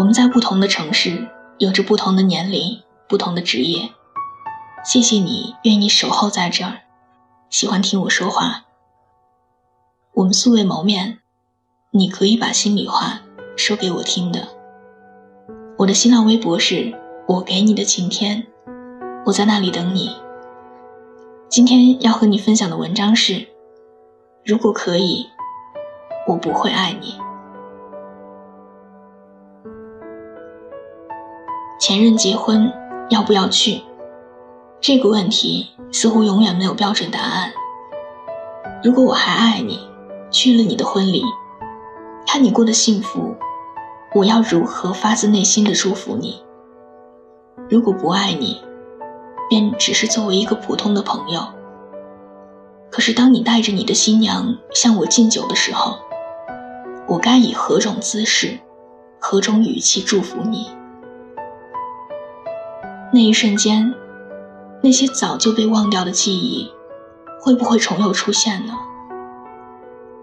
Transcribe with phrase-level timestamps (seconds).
[0.00, 1.28] 我们在不同的城市，
[1.58, 3.90] 有着不同的年龄，不同的职业。
[4.82, 6.78] 谢谢你愿意守候在这儿，
[7.50, 8.64] 喜欢听我说话。
[10.14, 11.18] 我们素未谋面，
[11.90, 13.20] 你可以把心里话
[13.58, 14.48] 说给我听的。
[15.76, 16.98] 我的新浪微博是
[17.28, 18.46] 我给你的晴天，
[19.26, 20.16] 我在那里等你。
[21.50, 23.48] 今天要和你分享的文章是：
[24.46, 25.26] 如果可以，
[26.26, 27.18] 我不会爱你。
[31.80, 32.70] 前任结婚
[33.08, 33.80] 要不要去？
[34.82, 37.54] 这个问题似乎永远没有标准答案。
[38.84, 39.80] 如果我还爱你，
[40.30, 41.24] 去了你的婚礼，
[42.26, 43.34] 看你过得幸福，
[44.14, 46.42] 我要如何发自内心的祝福你？
[47.70, 48.60] 如果不爱你，
[49.48, 51.40] 便只是作为一个普通的朋友。
[52.90, 55.96] 可是当你带着你的新娘向我敬酒的时候，
[57.08, 58.58] 我该以何种姿势、
[59.18, 60.68] 何种语气祝福你？
[63.12, 63.92] 那一瞬间，
[64.82, 66.70] 那些早就被忘掉的记忆，
[67.40, 68.74] 会不会重又出现呢？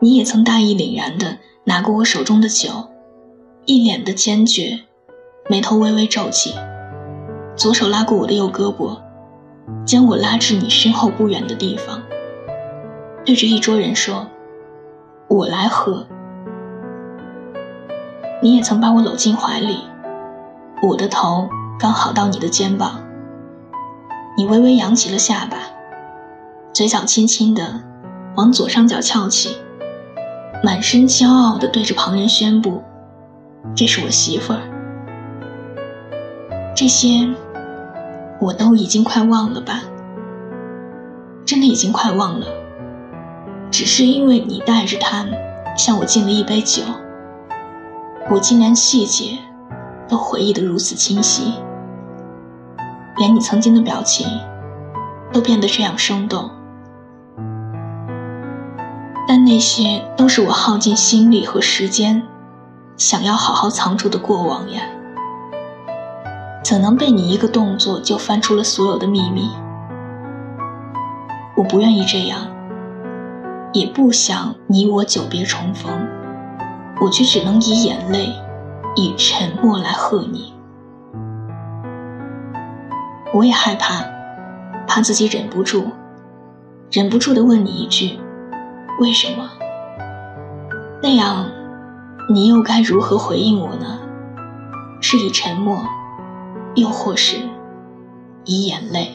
[0.00, 2.90] 你也曾大义凛然地拿过我手中的酒，
[3.64, 4.80] 一脸的坚决，
[5.48, 6.54] 眉头微微皱起，
[7.56, 8.98] 左手拉过我的右胳膊，
[9.86, 12.02] 将我拉至你身后不远的地方，
[13.24, 14.26] 对着一桌人说
[15.28, 16.06] ：“我来喝。”
[18.42, 19.78] 你也曾把我搂进怀里，
[20.82, 21.48] 我的头。
[21.78, 23.00] 刚好到你的肩膀，
[24.36, 25.58] 你微微扬起了下巴，
[26.72, 27.80] 嘴角轻轻的
[28.36, 29.56] 往左上角翘起，
[30.62, 32.82] 满身骄傲的对着旁人宣布
[33.74, 34.60] ：“这是我媳妇儿。”
[36.76, 37.28] 这些
[38.40, 39.82] 我都已经快忘了吧，
[41.44, 42.46] 真的已经快忘了，
[43.70, 45.26] 只是因为你带着他
[45.76, 46.82] 向我敬了一杯酒，
[48.30, 49.38] 我竟然细节。
[50.14, 51.54] 都回忆得如此清晰，
[53.16, 54.28] 连你曾经的表情
[55.32, 56.48] 都变得这样生动。
[59.26, 62.22] 但那些都是我耗尽心力和时间，
[62.96, 64.82] 想要好好藏住的过往呀，
[66.62, 69.50] 怎能被你一个动作就翻出了所有的秘密？
[71.56, 72.38] 我不愿意这样，
[73.72, 75.90] 也不想你我久别重逢，
[77.00, 78.32] 我却只能以眼泪。
[78.96, 80.54] 以沉默来贺你，
[83.34, 84.04] 我也害怕，
[84.86, 85.86] 怕自己忍不住，
[86.92, 88.20] 忍不住的问你一句：
[89.00, 89.50] 为什么？
[91.02, 91.46] 那样，
[92.30, 93.98] 你又该如何回应我呢？
[95.00, 95.76] 是以沉默，
[96.76, 97.36] 又或是
[98.44, 99.12] 以眼泪？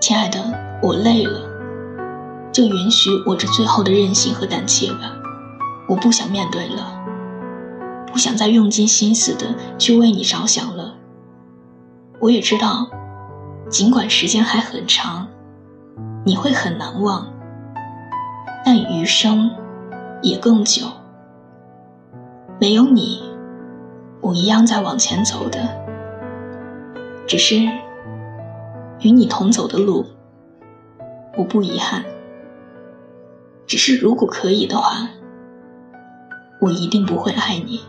[0.00, 0.38] 亲爱的，
[0.80, 1.40] 我累了，
[2.52, 5.12] 就允许我这最后的任性和胆怯吧，
[5.88, 6.97] 我不想面对了。
[8.12, 10.94] 不想再用尽心思的去为你着想了。
[12.20, 12.90] 我也知道，
[13.68, 15.28] 尽管时间还很长，
[16.24, 17.32] 你会很难忘，
[18.64, 19.50] 但余生
[20.22, 20.86] 也更久。
[22.60, 23.22] 没有你，
[24.20, 25.60] 我一样在往前走的。
[27.26, 27.56] 只是
[29.00, 30.06] 与你同走的路，
[31.36, 32.04] 我不遗憾。
[33.66, 35.08] 只是如果可以的话，
[36.60, 37.80] 我一定不会爱你。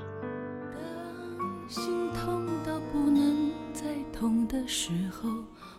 [4.50, 5.30] 的时候，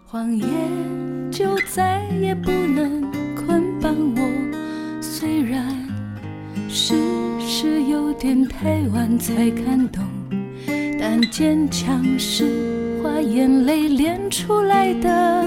[0.06, 0.48] 谎言
[1.30, 3.02] 就再也不能
[3.34, 5.02] 捆绑我。
[5.02, 5.66] 虽然
[6.68, 6.94] 事
[7.40, 10.04] 实有点太晚才看懂，
[11.00, 15.44] 但坚强是花眼泪练出来的。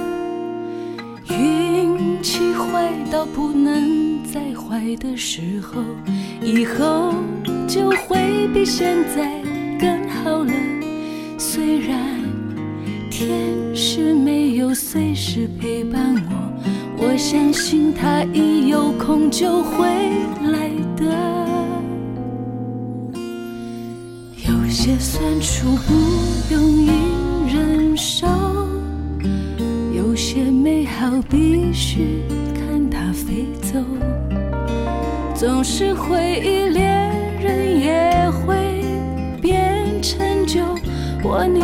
[1.29, 5.81] 运气坏到不能再坏的时候，
[6.41, 7.13] 以后
[7.69, 9.41] 就会比现在
[9.79, 10.53] 更好了。
[11.37, 12.22] 虽然。
[13.15, 13.29] 天
[13.75, 16.15] 使没有随时陪伴
[16.97, 19.85] 我，我相信他一有空就会
[20.51, 21.05] 来的。
[24.47, 25.93] 有些酸楚不
[26.55, 26.89] 容易
[27.53, 28.25] 忍受，
[29.95, 32.23] 有些美好必须
[32.55, 33.79] 看它飞走。
[35.35, 38.83] 总是回忆，恋人也会
[39.39, 40.61] 变陈旧。
[41.23, 41.61] 我宁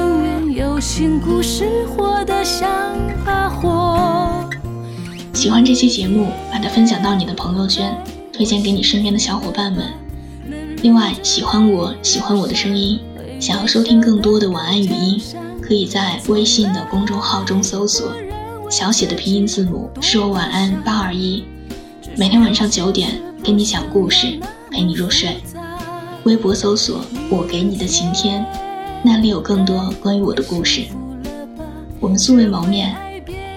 [0.99, 2.69] 愿有新故事，活得像
[3.25, 4.49] 把火。
[5.33, 7.97] 喜欢这期节目，把它分享到你的朋友圈，
[8.33, 9.85] 推荐给你身边的小伙伴们。
[10.81, 12.99] 另外，喜欢我喜欢我的声音，
[13.39, 15.21] 想要收听更多的晚安语音，
[15.61, 18.11] 可以在微信的公众号中搜索
[18.69, 21.45] 小写的拼音字母说晚安八二一，
[22.17, 24.37] 每天晚上九点给你讲故事，
[24.69, 25.37] 陪你入睡。
[26.25, 26.99] 微博搜索
[27.31, 28.45] “我给你的晴天”，
[29.03, 30.85] 那里有更多关于我的故事。
[31.99, 32.95] 我们素未谋面，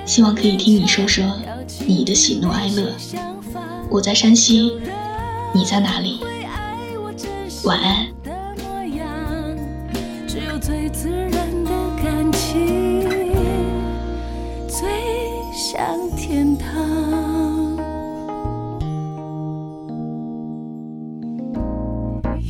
[0.07, 1.25] 希望可以听你说说
[1.87, 2.93] 你的喜怒哀乐。
[3.91, 4.73] 我在山西，
[5.55, 6.21] 你在哪里？
[7.65, 8.07] 晚安。
[16.17, 16.69] 天堂，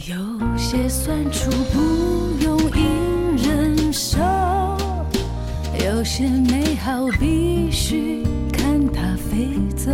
[0.07, 0.17] 有
[0.57, 2.32] 些酸楚不
[6.23, 8.23] 些美好必须
[8.53, 9.91] 看它飞走。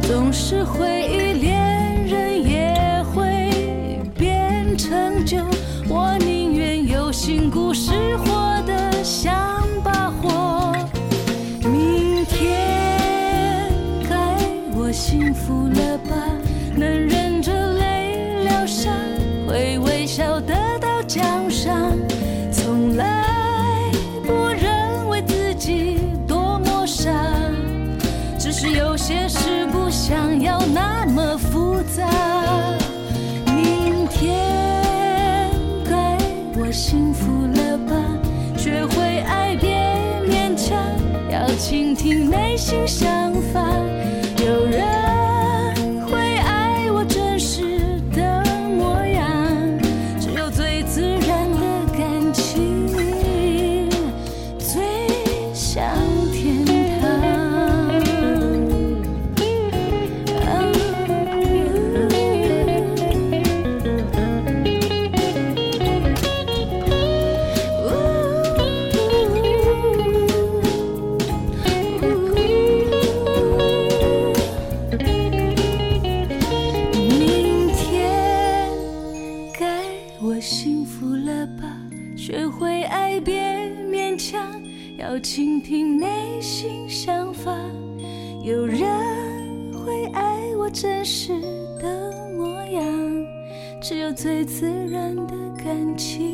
[0.00, 1.15] 总是回
[29.06, 32.10] 解释不想要那么复杂
[33.54, 35.48] 明天
[35.88, 36.18] 该
[36.58, 37.94] 我幸福了吧
[38.58, 39.78] 学会爱别
[40.28, 40.76] 勉强
[41.30, 43.60] 要倾听内心想法
[44.44, 48.42] 有人会爱我真实的
[48.76, 49.24] 模样
[50.18, 53.88] 只有最自然的感情
[54.58, 54.82] 最
[55.54, 56.05] 像
[84.98, 87.52] 要倾听内心想法，
[88.42, 88.80] 有人
[89.72, 91.32] 会爱我真实
[91.80, 92.82] 的模样，
[93.80, 96.24] 只有最自然的感情，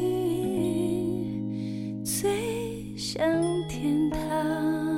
[2.04, 3.24] 最像
[3.68, 4.91] 天堂。